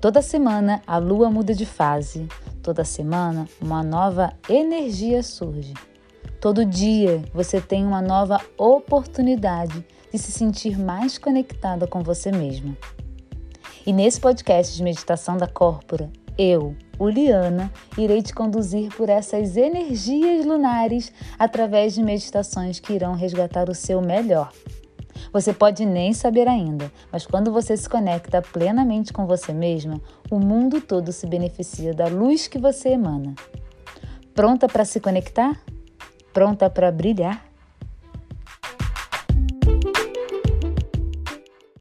Toda 0.00 0.22
semana 0.22 0.80
a 0.86 0.96
lua 0.96 1.28
muda 1.28 1.54
de 1.54 1.66
fase, 1.66 2.26
toda 2.62 2.86
semana 2.86 3.46
uma 3.60 3.82
nova 3.82 4.32
energia 4.48 5.22
surge. 5.22 5.74
Todo 6.40 6.64
dia 6.64 7.22
você 7.34 7.60
tem 7.60 7.84
uma 7.84 8.00
nova 8.00 8.40
oportunidade 8.56 9.84
de 10.10 10.18
se 10.18 10.32
sentir 10.32 10.78
mais 10.78 11.18
conectada 11.18 11.86
com 11.86 12.02
você 12.02 12.32
mesma. 12.32 12.74
E 13.86 13.92
nesse 13.92 14.18
podcast 14.18 14.74
de 14.74 14.82
meditação 14.82 15.36
da 15.36 15.46
Corpora, 15.46 16.10
eu, 16.38 16.74
Uliana, 16.98 17.70
irei 17.98 18.22
te 18.22 18.32
conduzir 18.32 18.88
por 18.96 19.10
essas 19.10 19.54
energias 19.54 20.46
lunares 20.46 21.12
através 21.38 21.94
de 21.94 22.02
meditações 22.02 22.80
que 22.80 22.94
irão 22.94 23.12
resgatar 23.12 23.68
o 23.68 23.74
seu 23.74 24.00
melhor. 24.00 24.50
Você 25.32 25.52
pode 25.52 25.86
nem 25.86 26.12
saber 26.12 26.48
ainda, 26.48 26.90
mas 27.12 27.26
quando 27.26 27.52
você 27.52 27.76
se 27.76 27.88
conecta 27.88 28.42
plenamente 28.42 29.12
com 29.12 29.26
você 29.26 29.52
mesma, 29.52 30.00
o 30.30 30.38
mundo 30.38 30.80
todo 30.80 31.12
se 31.12 31.26
beneficia 31.26 31.94
da 31.94 32.06
luz 32.06 32.48
que 32.48 32.58
você 32.58 32.90
emana. 32.90 33.34
Pronta 34.34 34.68
para 34.68 34.84
se 34.84 35.00
conectar? 35.00 35.60
Pronta 36.32 36.68
para 36.70 36.90
brilhar? 36.90 37.49